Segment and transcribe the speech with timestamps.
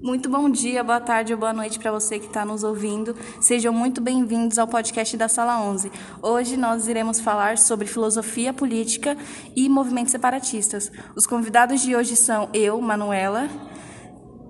[0.00, 3.16] Muito bom dia, boa tarde ou boa noite para você que está nos ouvindo.
[3.40, 5.90] Sejam muito bem-vindos ao podcast da Sala 11.
[6.22, 9.16] Hoje nós iremos falar sobre filosofia política
[9.56, 10.92] e movimentos separatistas.
[11.16, 13.48] Os convidados de hoje são eu, Manuela,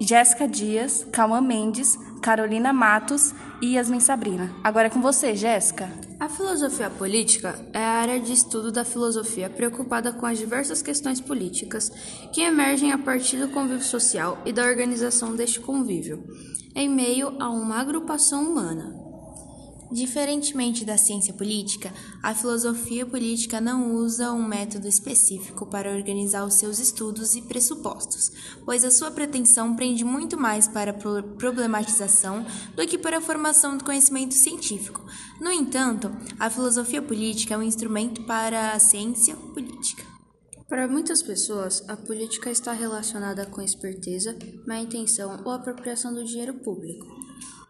[0.00, 4.50] Jéssica Dias, Calma Mendes, Carolina Matos e Yasmin Sabrina.
[4.64, 5.92] Agora é com você, Jéssica.
[6.18, 11.20] A filosofia política é a área de estudo da filosofia preocupada com as diversas questões
[11.20, 11.90] políticas
[12.32, 16.24] que emergem a partir do convívio social e da organização deste convívio,
[16.74, 19.09] em meio a uma agrupação humana.
[19.92, 26.54] Diferentemente da ciência política, a filosofia política não usa um método específico para organizar os
[26.54, 28.30] seus estudos e pressupostos,
[28.64, 33.76] pois a sua pretensão prende muito mais para a problematização do que para a formação
[33.76, 35.04] do conhecimento científico.
[35.40, 40.04] No entanto, a filosofia política é um instrumento para a ciência política.
[40.68, 46.54] Para muitas pessoas, a política está relacionada com esperteza, má intenção ou apropriação do dinheiro
[46.54, 47.19] público.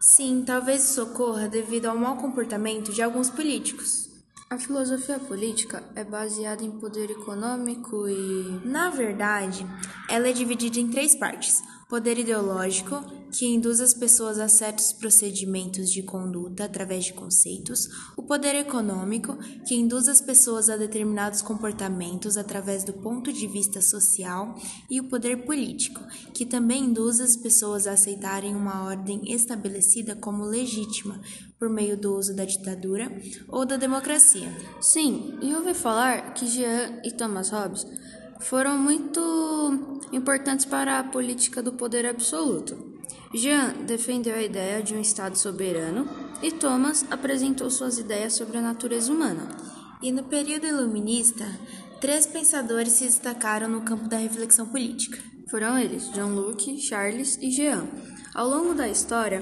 [0.01, 4.09] Sim, talvez isso ocorra devido ao mau comportamento de alguns políticos.
[4.49, 8.61] A filosofia política é baseada em poder econômico e.
[8.65, 9.63] Na verdade,
[10.09, 13.03] ela é dividida em três partes: poder ideológico,
[13.33, 19.37] que induz as pessoas a certos procedimentos de conduta através de conceitos, o poder econômico,
[19.67, 24.55] que induz as pessoas a determinados comportamentos através do ponto de vista social,
[24.89, 25.99] e o poder político,
[26.33, 31.19] que também induz as pessoas a aceitarem uma ordem estabelecida como legítima
[31.59, 33.11] por meio do uso da ditadura
[33.49, 34.47] ou da democracia.
[34.79, 37.85] Sim, e ouvi falar que Jean e Thomas Hobbes
[38.41, 39.19] foram muito
[40.11, 42.91] importantes para a política do poder absoluto.
[43.33, 46.07] Jean defendeu a ideia de um Estado soberano
[46.41, 49.47] e Thomas apresentou suas ideias sobre a natureza humana.
[50.01, 51.45] E no período iluminista,
[51.99, 55.19] três pensadores se destacaram no campo da reflexão política.
[55.49, 57.87] Foram eles John Locke, Charles e Jean.
[58.33, 59.41] Ao longo da história,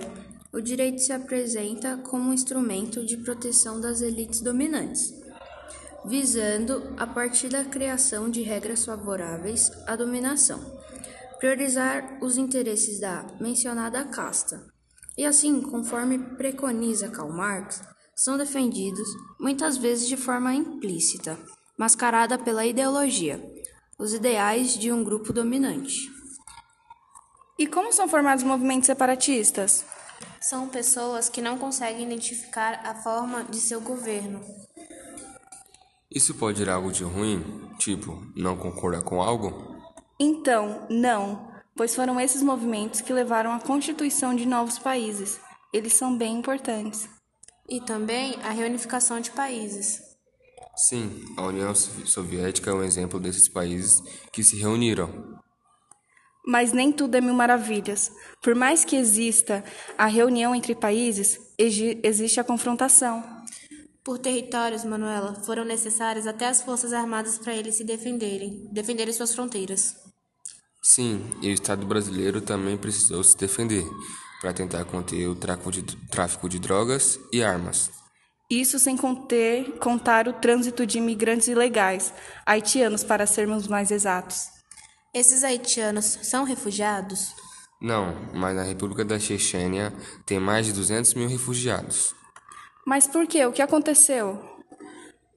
[0.52, 5.14] o direito se apresenta como um instrumento de proteção das elites dominantes,
[6.10, 10.80] visando, a partir da criação de regras favoráveis à dominação
[11.40, 14.62] priorizar os interesses da mencionada casta.
[15.18, 17.82] E assim, conforme preconiza Karl Marx,
[18.16, 19.08] são defendidos,
[19.40, 21.40] muitas vezes de forma implícita,
[21.78, 23.42] mascarada pela ideologia,
[23.98, 26.10] os ideais de um grupo dominante.
[27.58, 29.86] E como são formados movimentos separatistas?
[30.42, 34.42] São pessoas que não conseguem identificar a forma de seu governo.
[36.14, 39.78] Isso pode ir algo de ruim, tipo, não concordar com algo?
[40.20, 45.40] Então, não, pois foram esses movimentos que levaram à constituição de novos países.
[45.72, 47.08] Eles são bem importantes.
[47.70, 50.02] E também a reunificação de países.
[50.76, 54.02] Sim, a União Soviética é um exemplo desses países
[54.34, 55.38] que se reuniram.
[56.44, 58.12] Mas nem tudo é mil maravilhas.
[58.42, 59.64] Por mais que exista
[59.96, 63.39] a reunião entre países, existe a confrontação.
[64.04, 69.36] Por territórios, Manuela, foram necessárias até as forças armadas para eles se defenderem, defenderem suas
[69.36, 69.96] fronteiras.
[70.82, 73.86] Sim, e o Estado brasileiro também precisou se defender
[74.42, 77.92] para tentar conter o tráfico de, tráfico de drogas e armas.
[78.50, 82.14] Isso sem conter, contar o trânsito de imigrantes ilegais,
[82.46, 84.48] haitianos para sermos mais exatos.
[85.14, 87.34] Esses haitianos são refugiados?
[87.82, 89.94] Não, mas na República da Chechênia
[90.26, 92.16] tem mais de 200 mil refugiados.
[92.86, 93.46] Mas por quê?
[93.46, 94.40] O que aconteceu?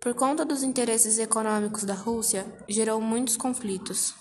[0.00, 4.14] Por conta dos interesses econômicos da Rússia, gerou muitos conflitos.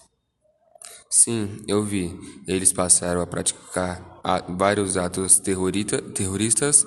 [1.10, 2.18] Sim, eu vi.
[2.48, 6.86] Eles passaram a praticar vários atos terroristas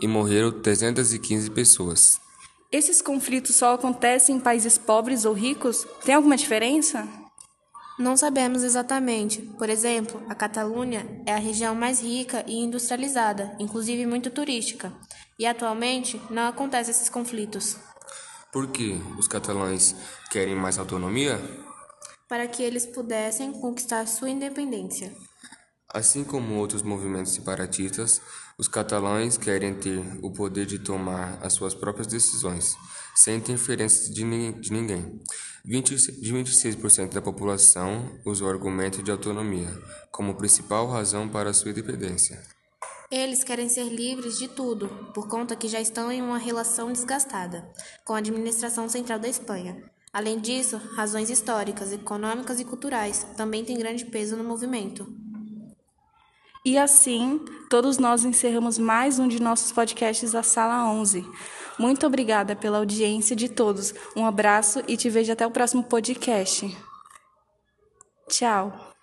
[0.00, 2.20] e morreram 315 pessoas.
[2.70, 5.86] Esses conflitos só acontecem em países pobres ou ricos?
[6.04, 7.08] Tem alguma diferença?
[7.98, 9.42] Não sabemos exatamente.
[9.58, 14.92] Por exemplo, a Catalunha é a região mais rica e industrializada, inclusive muito turística.
[15.38, 17.76] E atualmente não acontecem esses conflitos.
[18.52, 19.94] Por que os catalães
[20.30, 21.38] querem mais autonomia?
[22.28, 25.12] para que eles pudessem conquistar sua independência.
[25.92, 28.20] Assim como outros movimentos separatistas,
[28.58, 32.76] os catalães querem ter o poder de tomar as suas próprias decisões,
[33.16, 35.18] sem interferência de, ninguém.
[35.68, 39.68] 20, de 26% da população usa o argumento de autonomia
[40.10, 42.42] como principal razão para sua independência.
[43.10, 47.70] Eles querem ser livres de tudo, por conta que já estão em uma relação desgastada
[48.02, 49.76] com a administração central da Espanha.
[50.10, 55.06] Além disso, razões históricas, econômicas e culturais também têm grande peso no movimento.
[56.68, 61.24] E assim, todos nós encerramos mais um de nossos podcasts da Sala 11.
[61.78, 63.94] Muito obrigada pela audiência de todos.
[64.14, 66.76] Um abraço e te vejo até o próximo podcast.
[68.28, 68.97] Tchau.